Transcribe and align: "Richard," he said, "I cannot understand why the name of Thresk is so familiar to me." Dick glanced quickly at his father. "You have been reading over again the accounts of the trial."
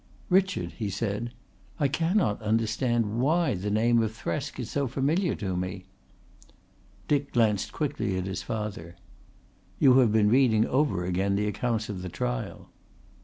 "Richard," 0.31 0.71
he 0.79 0.89
said, 0.89 1.31
"I 1.79 1.87
cannot 1.87 2.41
understand 2.41 3.19
why 3.19 3.53
the 3.53 3.69
name 3.69 4.01
of 4.01 4.11
Thresk 4.11 4.59
is 4.59 4.71
so 4.71 4.87
familiar 4.87 5.35
to 5.35 5.55
me." 5.55 5.85
Dick 7.07 7.33
glanced 7.33 7.71
quickly 7.71 8.17
at 8.17 8.25
his 8.25 8.41
father. 8.41 8.95
"You 9.77 9.99
have 9.99 10.11
been 10.11 10.29
reading 10.29 10.65
over 10.65 11.05
again 11.05 11.35
the 11.35 11.45
accounts 11.45 11.87
of 11.87 12.01
the 12.01 12.09
trial." 12.09 12.71